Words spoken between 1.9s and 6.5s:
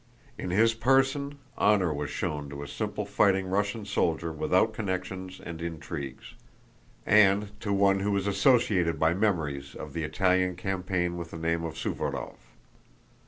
was shown to a simple fighting Russian soldier without connections and intrigues,